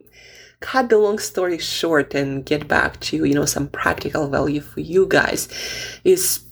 cut 0.60 0.88
the 0.88 0.98
long 0.98 1.18
story 1.18 1.58
short 1.58 2.14
and 2.14 2.44
get 2.44 2.68
back 2.68 3.00
to, 3.00 3.24
you 3.24 3.34
know, 3.34 3.46
some 3.46 3.68
practical 3.68 4.28
value 4.28 4.60
for 4.60 4.80
you 4.80 5.06
guys 5.06 5.48
is 6.04 6.44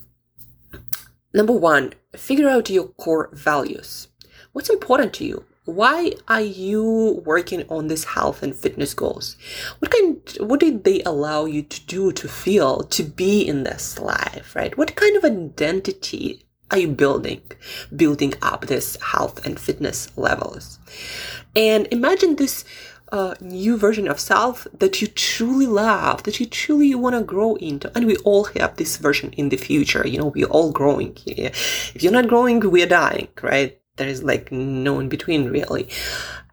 number 1.35 1.53
one, 1.53 1.95
figure 2.17 2.49
out 2.49 2.71
your 2.71 2.89
core 2.89 3.31
values. 3.33 4.09
What's 4.59 4.71
important 4.71 5.13
to 5.15 5.25
you? 5.25 5.45
Why 5.67 6.15
are 6.27 6.41
you 6.41 7.23
working 7.25 7.63
on 7.69 7.87
these 7.87 8.03
health 8.03 8.43
and 8.43 8.57
fitness 8.57 8.93
goals? 8.93 9.37
What 9.79 9.93
kind 9.93 10.21
what 10.41 10.59
did 10.59 10.83
they 10.83 11.01
allow 11.05 11.45
you 11.45 11.63
to 11.63 11.81
do 11.87 12.11
to 12.11 12.27
feel 12.27 12.83
to 12.83 13.05
be 13.05 13.47
in 13.47 13.63
this 13.63 14.01
life, 14.01 14.57
right? 14.57 14.77
What 14.77 14.97
kind 14.97 15.17
of 15.17 15.25
identity 15.25 16.45
are 16.73 16.79
you 16.79 16.89
building 16.89 17.43
building 17.95 18.35
up 18.43 18.67
this 18.67 18.97
health 19.01 19.47
and 19.47 19.61
fitness 19.61 20.09
levels? 20.17 20.81
And 21.55 21.87
imagine 21.93 22.35
this 22.35 22.65
uh, 23.13 23.37
new 23.41 23.77
version 23.77 24.09
of 24.09 24.19
self 24.19 24.67
that 24.77 25.01
you 25.01 25.07
truly 25.07 25.69
love, 25.69 26.25
that 26.25 26.41
you 26.41 26.47
truly 26.47 26.97
want 26.97 27.15
to 27.15 27.23
grow 27.23 27.55
into. 27.55 27.93
And 27.95 28.09
we 28.09 28.17
all 28.25 28.47
have 28.59 28.75
this 28.75 28.97
version 28.97 29.33
in 29.35 29.51
the 29.51 29.57
future. 29.57 30.05
You 30.05 30.19
know, 30.19 30.33
we're 30.35 30.47
all 30.47 30.73
growing. 30.73 31.17
If 31.27 32.03
you're 32.03 32.11
not 32.11 32.27
growing, 32.27 32.59
we're 32.59 32.89
dying, 32.89 33.29
right? 33.41 33.79
There 33.99 34.09
is 34.09 34.23
like 34.23 34.51
no 34.51 34.99
in 35.01 35.09
between 35.09 35.51
really. 35.51 35.89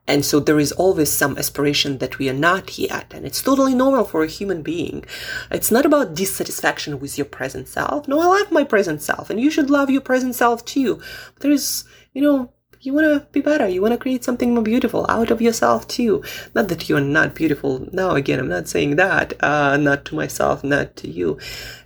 And 0.08 0.24
so 0.24 0.40
there 0.40 0.60
is 0.60 0.72
always 0.74 1.12
some 1.12 1.38
aspiration 1.38 1.98
that 1.98 2.20
we 2.20 2.30
are 2.30 2.34
not 2.34 2.78
yet. 2.78 3.12
And 3.14 3.26
it's 3.26 3.42
totally 3.42 3.74
normal 3.74 4.04
for 4.04 4.24
a 4.24 4.28
human 4.28 4.62
being. 4.62 5.04
It's 5.50 5.72
not 5.72 5.86
about 5.86 6.14
dissatisfaction 6.14 7.00
with 7.00 7.18
your 7.18 7.26
present 7.26 7.68
self. 7.68 8.08
No, 8.08 8.20
I 8.20 8.26
love 8.26 8.52
my 8.52 8.64
present 8.64 9.02
self 9.02 9.30
and 9.30 9.40
you 9.40 9.50
should 9.50 9.70
love 9.70 9.90
your 9.90 10.02
present 10.02 10.36
self 10.36 10.64
too. 10.64 11.02
There 11.40 11.52
is, 11.52 11.86
you 12.14 12.22
know, 12.22 12.52
you 12.82 12.94
want 12.94 13.06
to 13.06 13.28
be 13.32 13.42
better. 13.42 13.68
You 13.68 13.82
want 13.82 13.94
to 13.94 13.98
create 13.98 14.24
something 14.24 14.54
more 14.54 14.64
beautiful 14.64 15.08
out 15.10 15.32
of 15.32 15.42
yourself 15.42 15.88
too. 15.88 16.24
Not 16.54 16.68
that 16.68 16.88
you're 16.88 17.02
not 17.02 17.34
beautiful. 17.34 17.88
Now, 17.92 18.12
again, 18.12 18.40
I'm 18.40 18.48
not 18.48 18.68
saying 18.68 18.98
that. 18.98 19.34
Uh, 19.42 19.78
not 19.78 20.06
to 20.06 20.16
myself, 20.16 20.64
not 20.64 20.96
to 20.98 21.10
you. 21.10 21.40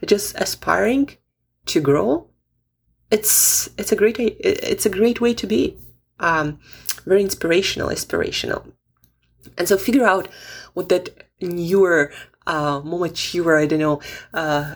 Just 0.05 0.35
aspiring 0.35 1.11
to 1.67 1.79
grow 1.79 2.28
it's 3.11 3.69
it's 3.77 3.91
a 3.91 3.95
great 3.95 4.19
it's 4.19 4.85
a 4.85 4.89
great 4.89 5.19
way 5.21 5.33
to 5.33 5.47
be 5.47 5.77
um, 6.19 6.59
very 7.05 7.21
inspirational 7.21 7.89
inspirational. 7.89 8.65
And 9.57 9.67
so 9.67 9.77
figure 9.77 10.05
out 10.05 10.27
what 10.73 10.89
that 10.89 11.09
newer 11.41 12.11
uh, 12.47 12.81
more 12.83 12.99
mature 12.99 13.57
i 13.57 13.65
don't 13.65 13.79
know 13.79 14.01
uh, 14.33 14.75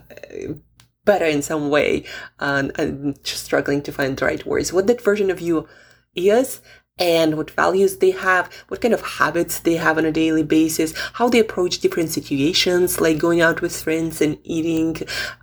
better 1.06 1.26
in 1.26 1.42
some 1.42 1.70
way 1.70 2.06
and 2.40 2.72
i'm 2.78 3.16
just 3.24 3.44
struggling 3.44 3.82
to 3.82 3.92
find 3.92 4.18
the 4.18 4.26
right 4.26 4.46
words 4.46 4.72
what 4.72 4.88
that 4.88 5.02
version 5.02 5.30
of 5.30 5.42
you 5.42 5.68
is 6.16 6.62
and 7.00 7.38
what 7.38 7.50
values 7.52 7.98
they 7.98 8.12
have, 8.12 8.54
what 8.68 8.82
kind 8.82 8.94
of 8.94 9.02
habits 9.02 9.60
they 9.60 9.76
have 9.76 9.98
on 9.98 10.06
a 10.06 10.12
daily 10.12 10.44
basis, 10.44 10.94
how 11.14 11.28
they 11.28 11.40
approach 11.40 11.80
different 11.80 12.10
situations 12.10 13.02
like 13.02 13.18
going 13.18 13.42
out 13.42 13.62
with 13.62 13.76
friends 13.76 14.22
and 14.22 14.38
eating 14.44 14.98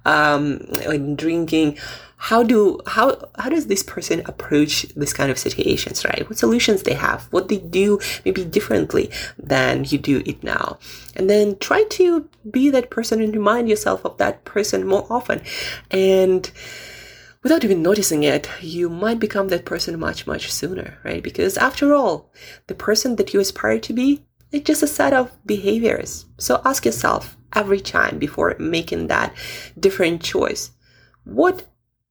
um, 0.04 0.64
and 0.86 1.18
drinking. 1.18 1.76
How 2.22 2.42
do 2.42 2.78
how 2.86 3.28
how 3.38 3.48
does 3.48 3.66
this 3.66 3.82
person 3.82 4.20
approach 4.26 4.82
this 4.94 5.14
kind 5.14 5.30
of 5.30 5.38
situations, 5.38 6.04
right? 6.04 6.28
What 6.28 6.38
solutions 6.38 6.82
they 6.82 6.92
have, 6.92 7.26
what 7.30 7.48
they 7.48 7.56
do 7.56 7.98
maybe 8.26 8.44
differently 8.44 9.10
than 9.38 9.84
you 9.84 9.96
do 9.96 10.22
it 10.26 10.44
now, 10.44 10.78
and 11.16 11.30
then 11.30 11.56
try 11.58 11.84
to 11.84 12.28
be 12.50 12.68
that 12.70 12.90
person 12.90 13.22
and 13.22 13.32
remind 13.32 13.70
yourself 13.70 14.04
of 14.04 14.18
that 14.18 14.44
person 14.44 14.86
more 14.86 15.06
often, 15.08 15.40
and 15.90 16.50
without 17.42 17.64
even 17.64 17.82
noticing 17.82 18.22
it, 18.22 18.48
you 18.60 18.88
might 18.88 19.18
become 19.18 19.48
that 19.48 19.64
person 19.64 19.98
much, 19.98 20.26
much 20.26 20.52
sooner, 20.52 20.98
right? 21.04 21.22
Because 21.22 21.56
after 21.56 21.94
all, 21.94 22.32
the 22.66 22.74
person 22.74 23.16
that 23.16 23.32
you 23.32 23.40
aspire 23.40 23.78
to 23.80 23.92
be 23.92 24.24
is 24.52 24.62
just 24.62 24.82
a 24.82 24.86
set 24.86 25.12
of 25.12 25.36
behaviors. 25.46 26.26
So 26.38 26.60
ask 26.64 26.84
yourself 26.84 27.36
every 27.54 27.80
time 27.80 28.18
before 28.18 28.56
making 28.58 29.06
that 29.06 29.34
different 29.78 30.22
choice, 30.22 30.72
what 31.24 31.66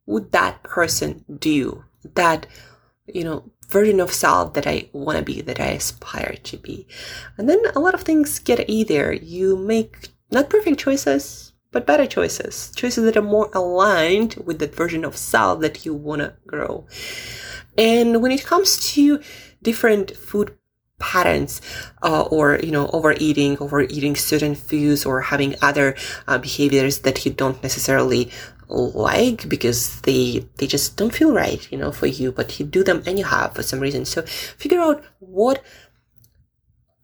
would 0.06 0.32
that 0.32 0.64
person 0.64 1.26
do? 1.40 1.84
That, 2.16 2.48
you 3.08 3.24
know, 3.24 3.52
version 3.68 4.00
of 4.00 4.12
self 4.12 4.54
that 4.54 4.66
I 4.66 4.90
want 4.94 5.20
to 5.20 5.24
be, 5.24 5.42
that 5.42 5.60
I 5.60 5.68
aspire 5.68 6.38
to 6.44 6.58
be. 6.58 6.88
And 7.38 7.48
then 7.48 7.62
a 7.76 7.80
lot 7.80 7.94
of 7.94 8.02
things 8.02 8.40
get 8.40 8.70
easier. 8.70 9.12
You 9.12 9.56
make 9.56 10.10
not 10.32 10.50
perfect 10.50 10.80
choices, 10.80 11.49
but 11.72 11.86
better 11.86 12.08
choices, 12.08 12.72
choices 12.76 13.04
that 13.06 13.18
are 13.18 13.22
more 13.22 13.50
aligned 13.54 14.36
with 14.44 14.60
that 14.60 14.76
version 14.76 15.06
of 15.06 15.16
self 15.16 15.62
that 15.62 15.86
you 15.86 15.94
want 15.94 16.22
to 16.22 16.34
grow. 16.48 16.88
And 17.78 18.22
when 18.22 18.32
it 18.32 18.44
comes 18.44 18.94
to 18.94 19.22
different 19.62 20.16
food 20.16 20.56
patterns 21.00 21.62
uh, 22.04 22.24
or 22.24 22.60
you 22.62 22.72
know 22.72 22.90
overeating 22.92 23.58
overeating 23.60 24.16
certain 24.16 24.54
foods 24.54 25.06
or 25.06 25.22
having 25.22 25.56
other 25.62 25.96
uh, 26.28 26.38
behaviors 26.38 27.00
that 27.00 27.26
you 27.26 27.32
don't 27.32 27.64
necessarily 27.64 28.30
like 28.68 29.50
because 29.50 30.02
they 30.02 30.46
they 30.58 30.68
just 30.68 30.98
don't 30.98 31.16
feel 31.16 31.34
right 31.34 31.72
you 31.72 31.78
know 31.78 31.92
for 31.92 32.06
you 32.06 32.32
but 32.32 32.60
you 32.60 32.66
do 32.66 32.84
them 32.84 33.02
anyhow 33.06 33.50
for 33.50 33.64
some 33.64 33.80
reason 33.80 34.06
so 34.06 34.22
figure 34.24 34.80
out 34.80 35.04
what 35.20 35.64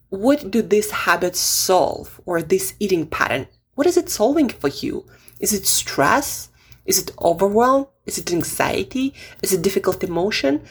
what 0.10 0.52
do 0.52 0.62
these 0.62 0.92
habits 0.92 1.40
solve 1.40 2.22
or 2.26 2.42
this 2.42 2.76
eating 2.80 3.08
pattern 3.08 3.48
what 3.76 3.88
is 3.88 3.98
it 3.98 4.10
solving 4.10 4.50
for 4.50 4.70
you? 4.70 5.06
Is 5.40 5.54
it 5.54 5.66
stress? 5.66 6.50
Is 6.86 7.00
it 7.00 7.12
overwhelm? 7.22 7.88
Is 8.06 8.18
it 8.18 8.32
anxiety? 8.32 9.14
Is 9.42 9.54
it 9.54 9.62
difficult 9.62 10.04
emotion? 10.04 10.64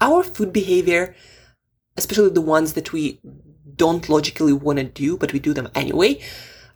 Our 0.00 0.22
food 0.22 0.52
behavior, 0.52 1.14
especially 1.96 2.30
the 2.30 2.40
ones 2.40 2.72
that 2.74 2.92
we 2.92 3.20
don't 3.76 4.08
logically 4.08 4.52
want 4.52 4.78
to 4.78 4.84
do, 4.84 5.16
but 5.16 5.32
we 5.32 5.38
do 5.38 5.52
them 5.52 5.68
anyway, 5.74 6.20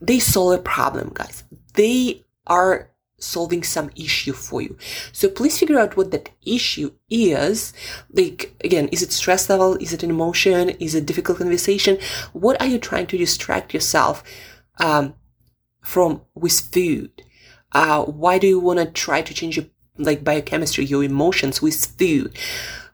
they 0.00 0.18
solve 0.18 0.58
a 0.58 0.62
problem, 0.62 1.12
guys. 1.14 1.44
They 1.74 2.24
are 2.46 2.90
solving 3.18 3.62
some 3.62 3.90
issue 3.94 4.32
for 4.32 4.60
you. 4.60 4.76
So 5.12 5.28
please 5.28 5.58
figure 5.58 5.78
out 5.78 5.96
what 5.96 6.10
that 6.10 6.30
issue 6.44 6.92
is. 7.08 7.72
Like, 8.12 8.54
again, 8.64 8.88
is 8.88 9.02
it 9.02 9.12
stress 9.12 9.48
level? 9.48 9.76
Is 9.76 9.92
it 9.92 10.02
an 10.02 10.10
emotion? 10.10 10.70
Is 10.70 10.94
it 10.94 11.06
difficult 11.06 11.38
conversation? 11.38 11.98
What 12.32 12.60
are 12.60 12.66
you 12.66 12.78
trying 12.78 13.06
to 13.08 13.18
distract 13.18 13.72
yourself 13.72 14.24
um, 14.78 15.14
from 15.82 16.22
with 16.34 16.60
food? 16.60 17.10
Uh, 17.72 18.04
why 18.04 18.38
do 18.38 18.46
you 18.46 18.60
want 18.60 18.78
to 18.78 18.86
try 18.86 19.22
to 19.22 19.34
change 19.34 19.56
your 19.56 19.66
like 19.98 20.24
biochemistry, 20.24 20.84
your 20.84 21.04
emotions 21.04 21.62
with 21.62 21.84
food? 21.98 22.36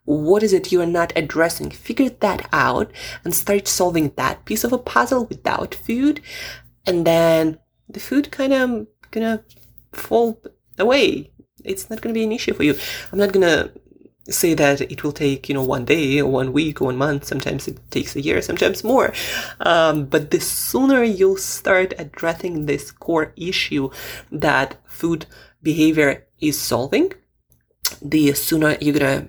What 0.05 0.43
is 0.43 0.53
it 0.53 0.73
you 0.73 0.81
are 0.81 0.87
not 0.87 1.13
addressing? 1.17 1.71
Figure 1.71 2.09
that 2.09 2.49
out 2.53 2.91
and 3.25 3.35
start 3.35 3.69
solving 3.69 4.13
that 4.17 4.45
piece 4.47 4.65
of 4.65 4.73
a 4.73 4.79
puzzle 4.79 5.27
without 5.27 5.75
food, 5.75 6.21
and 6.87 7.07
then 7.07 7.59
the 7.89 8.01
food 8.01 8.31
kind 8.31 8.53
of 8.53 8.87
gonna 9.11 9.45
fall 9.93 10.41
away. 10.79 11.31
It's 11.65 11.91
not 11.91 12.01
gonna 12.01 12.15
be 12.15 12.25
an 12.25 12.33
issue 12.33 12.55
for 12.55 12.63
you. 12.63 12.75
I'm 13.13 13.19
not 13.19 13.33
gonna 13.33 13.71
say 14.31 14.55
that 14.55 14.81
it 14.81 15.03
will 15.03 15.13
take, 15.13 15.49
you 15.49 15.55
know, 15.55 15.63
one 15.63 15.85
day 15.85 16.21
or 16.21 16.31
one 16.31 16.53
week 16.53 16.81
or 16.81 16.87
one 16.87 16.97
month. 16.97 17.25
Sometimes 17.25 17.67
it 17.69 17.79
takes 17.91 18.15
a 18.15 18.21
year, 18.21 18.41
sometimes 18.43 18.85
more. 18.85 19.13
Um, 19.61 20.07
but 20.07 20.31
the 20.31 20.41
sooner 20.41 21.03
you'll 21.03 21.37
start 21.37 21.95
addressing 21.99 22.67
this 22.67 22.91
core 22.91 23.33
issue 23.37 23.91
that 24.31 24.77
food 24.87 25.27
behavior 25.63 26.27
is 26.41 26.59
solving, 26.59 27.13
the 28.03 28.33
sooner 28.35 28.77
you're 28.81 28.99
gonna 28.99 29.29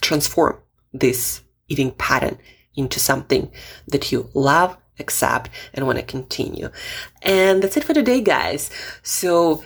transform 0.00 0.58
this 0.92 1.42
eating 1.68 1.92
pattern 1.92 2.38
into 2.74 2.98
something 2.98 3.50
that 3.88 4.10
you 4.10 4.28
love, 4.34 4.76
accept, 4.98 5.50
and 5.72 5.86
want 5.86 5.98
to 5.98 6.04
continue. 6.04 6.70
And 7.22 7.62
that's 7.62 7.76
it 7.76 7.84
for 7.84 7.94
today, 7.94 8.20
guys. 8.20 8.70
So 9.02 9.64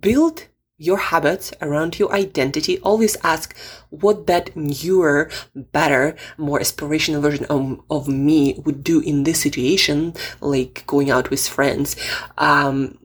build 0.00 0.46
your 0.82 0.98
habits 0.98 1.52
around 1.62 1.98
your 1.98 2.12
identity. 2.12 2.80
Always 2.80 3.16
ask 3.22 3.56
what 3.90 4.26
that 4.26 4.56
newer, 4.56 5.30
better, 5.54 6.16
more 6.36 6.58
aspirational 6.58 7.22
version 7.22 7.46
of, 7.46 7.80
of 7.88 8.08
me 8.08 8.60
would 8.64 8.82
do 8.82 8.98
in 8.98 9.22
this 9.22 9.40
situation, 9.40 10.14
like 10.40 10.82
going 10.88 11.08
out 11.08 11.30
with 11.30 11.46
friends. 11.46 11.94
Um, 12.36 12.98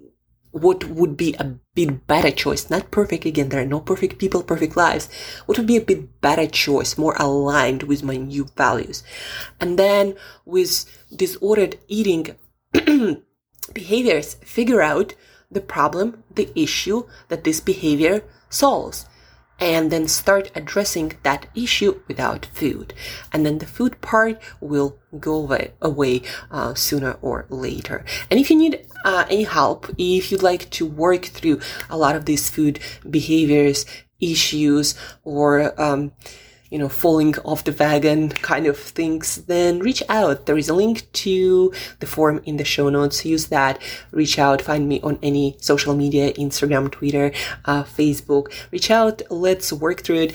what 0.51 0.85
would 0.85 1.15
be 1.15 1.35
a 1.37 1.53
bit 1.75 2.07
better 2.07 2.31
choice? 2.31 2.67
Not 2.67 2.89
perfect 2.89 3.25
again, 3.25 3.49
there 3.49 3.61
are 3.61 3.73
no 3.75 3.79
perfect 3.79 4.17
people, 4.17 4.41
perfect 4.41 4.75
lives. 4.75 5.07
What 5.45 5.59
would 5.59 5.67
be 5.67 5.77
a 5.77 5.81
bit 5.81 6.19
better 6.19 6.47
choice, 6.47 6.97
more 6.97 7.15
aligned 7.19 7.83
with 7.83 8.01
my 8.01 8.17
new 8.17 8.47
values? 8.57 9.03
And 9.61 9.77
then 9.77 10.15
with 10.45 10.85
disordered 11.15 11.77
eating 11.87 12.35
behaviors, 13.73 14.33
figure 14.41 14.81
out 14.81 15.13
the 15.49 15.61
problem, 15.61 16.23
the 16.33 16.49
issue 16.55 17.03
that 17.29 17.43
this 17.43 17.59
behavior 17.59 18.23
solves. 18.49 19.05
And 19.59 19.91
then 19.91 20.07
start 20.07 20.51
addressing 20.53 21.13
that 21.23 21.47
issue 21.55 22.01
without 22.07 22.45
food. 22.53 22.93
And 23.33 23.43
then 23.43 23.57
the 23.57 23.65
food 23.65 24.01
part 24.01 24.39
will 24.61 24.99
go 25.19 25.33
away, 25.33 25.73
away 25.81 26.21
uh, 26.51 26.75
sooner 26.75 27.17
or 27.23 27.47
later. 27.49 28.05
And 28.29 28.39
if 28.39 28.51
you 28.51 28.55
need 28.55 28.85
uh, 29.03 29.25
any 29.31 29.45
help, 29.45 29.89
if 29.97 30.31
you'd 30.31 30.43
like 30.43 30.69
to 30.71 30.85
work 30.85 31.25
through 31.25 31.59
a 31.89 31.97
lot 31.97 32.15
of 32.15 32.25
these 32.25 32.51
food 32.51 32.79
behaviors, 33.09 33.87
issues, 34.19 34.93
or 35.23 35.79
um, 35.81 36.11
you 36.69 36.77
know, 36.77 36.89
falling 36.89 37.37
off 37.39 37.63
the 37.63 37.71
wagon 37.71 38.29
kind 38.29 38.67
of 38.67 38.77
things, 38.77 39.37
then 39.45 39.79
reach 39.79 40.03
out. 40.09 40.45
There 40.45 40.57
is 40.57 40.69
a 40.69 40.73
link 40.73 41.11
to 41.13 41.73
the 41.99 42.05
form 42.05 42.41
in 42.45 42.57
the 42.57 42.65
show 42.65 42.89
notes. 42.89 43.25
Use 43.25 43.47
that. 43.47 43.81
Reach 44.11 44.37
out. 44.37 44.61
Find 44.61 44.87
me 44.87 44.99
on 45.01 45.17
any 45.21 45.55
social 45.59 45.95
media, 45.95 46.33
Instagram, 46.33 46.91
Twitter, 46.91 47.31
uh, 47.65 47.83
Facebook. 47.83 48.51
Reach 48.71 48.91
out. 48.91 49.21
Let's 49.29 49.71
work 49.71 50.01
through 50.01 50.21
it. 50.21 50.31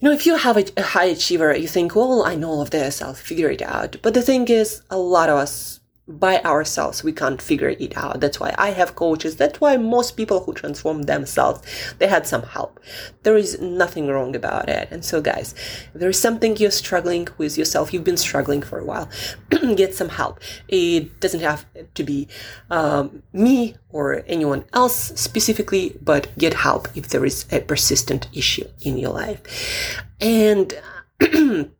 You 0.00 0.08
know, 0.08 0.14
if 0.14 0.26
you 0.26 0.36
have 0.36 0.56
a, 0.58 0.64
a 0.76 0.82
high 0.82 1.06
achiever, 1.06 1.56
you 1.56 1.68
think, 1.68 1.96
well, 1.96 2.22
I 2.22 2.34
know 2.34 2.50
all 2.50 2.60
of 2.60 2.70
this. 2.70 3.00
I'll 3.00 3.14
figure 3.14 3.48
it 3.48 3.62
out. 3.62 3.96
But 4.02 4.14
the 4.14 4.22
thing 4.22 4.46
is, 4.48 4.82
a 4.90 4.98
lot 4.98 5.30
of 5.30 5.38
us 5.38 5.75
by 6.08 6.40
ourselves. 6.42 7.02
We 7.02 7.12
can't 7.12 7.42
figure 7.42 7.68
it 7.68 7.96
out. 7.96 8.20
That's 8.20 8.38
why 8.38 8.54
i 8.58 8.70
have 8.70 8.94
coaches. 8.94 9.36
That's 9.36 9.60
why 9.60 9.76
most 9.76 10.16
people 10.16 10.44
who 10.44 10.52
transform 10.52 11.02
themselves 11.02 11.60
they 11.98 12.06
had 12.06 12.26
some 12.26 12.42
help. 12.42 12.80
There 13.24 13.36
is 13.36 13.60
nothing 13.60 14.06
wrong 14.08 14.36
about 14.36 14.68
it. 14.68 14.88
And 14.90 15.04
so 15.04 15.20
guys 15.20 15.54
if 15.92 16.00
there's 16.00 16.18
something 16.18 16.56
you're 16.56 16.70
struggling 16.70 17.28
with 17.38 17.58
yourself 17.58 17.92
you've 17.92 18.04
been 18.04 18.16
struggling 18.16 18.62
for 18.62 18.78
a 18.78 18.84
while 18.84 19.08
get 19.76 19.94
some 19.94 20.10
help. 20.10 20.40
It 20.68 21.20
doesn't 21.20 21.40
have 21.40 21.66
to 21.94 22.04
be 22.04 22.28
um, 22.70 23.22
me 23.32 23.76
or 23.90 24.22
anyone 24.26 24.64
else 24.72 25.12
specifically 25.20 25.96
but 26.00 26.36
get 26.38 26.54
help 26.54 26.88
if 26.96 27.08
there 27.08 27.24
is 27.24 27.46
a 27.50 27.60
persistent 27.60 28.28
issue 28.32 28.68
in 28.82 28.96
your 28.96 29.12
life. 29.12 30.04
And 30.20 30.72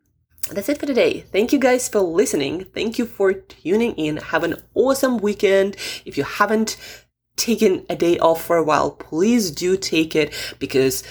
that's 0.50 0.68
it 0.68 0.78
for 0.78 0.86
today. 0.86 1.20
Thank 1.32 1.52
you 1.52 1.58
guys 1.58 1.88
for 1.88 2.00
listening. 2.00 2.64
Thank 2.66 2.98
you 2.98 3.06
for 3.06 3.32
tuning 3.32 3.92
in. 3.94 4.18
Have 4.18 4.44
an 4.44 4.62
awesome 4.74 5.18
weekend. 5.18 5.76
If 6.04 6.16
you 6.16 6.24
haven't 6.24 6.76
taken 7.36 7.84
a 7.90 7.96
day 7.96 8.18
off 8.18 8.44
for 8.44 8.56
a 8.56 8.62
while, 8.62 8.92
please 8.92 9.50
do 9.50 9.76
take 9.76 10.14
it 10.14 10.32
because 10.58 11.02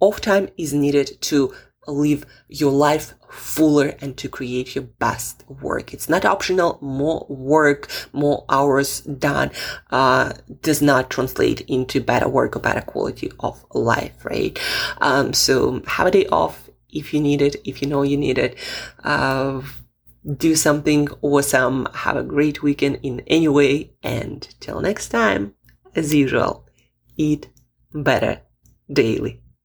off 0.00 0.20
time 0.20 0.48
is 0.56 0.72
needed 0.72 1.20
to 1.22 1.54
live 1.86 2.24
your 2.48 2.72
life 2.72 3.14
fuller 3.30 3.94
and 4.00 4.16
to 4.16 4.28
create 4.28 4.74
your 4.74 4.84
best 4.84 5.44
work. 5.48 5.92
It's 5.92 6.08
not 6.08 6.24
optional. 6.24 6.78
More 6.80 7.26
work, 7.28 7.88
more 8.12 8.44
hours 8.48 9.00
done, 9.02 9.50
uh, 9.90 10.32
does 10.62 10.80
not 10.80 11.10
translate 11.10 11.62
into 11.62 12.00
better 12.00 12.28
work 12.28 12.56
or 12.56 12.60
better 12.60 12.80
quality 12.80 13.32
of 13.40 13.64
life, 13.74 14.24
right? 14.24 14.58
Um, 15.00 15.32
so 15.32 15.82
have 15.86 16.06
a 16.06 16.10
day 16.10 16.26
off 16.26 16.67
if 16.90 17.12
you 17.12 17.20
need 17.20 17.42
it, 17.42 17.56
if 17.64 17.82
you 17.82 17.88
know 17.88 18.02
you 18.02 18.16
need 18.16 18.38
it. 18.38 18.56
Uh, 19.04 19.62
do 20.36 20.54
something 20.54 21.08
awesome. 21.22 21.86
Have 21.94 22.16
a 22.16 22.22
great 22.22 22.62
weekend 22.62 23.00
in 23.02 23.20
any 23.26 23.48
way. 23.48 23.92
And 24.02 24.42
till 24.60 24.80
next 24.80 25.08
time, 25.08 25.54
as 25.94 26.14
usual, 26.14 26.66
eat 27.16 27.48
better 27.92 28.42
daily. 28.92 29.42